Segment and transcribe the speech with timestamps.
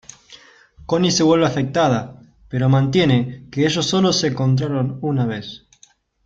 [0.87, 2.19] Connie se vuelve afectada
[2.49, 5.67] pero mantiene que ellos sólo se encontraron una vez.